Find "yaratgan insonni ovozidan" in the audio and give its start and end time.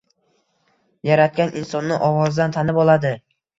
1.09-2.59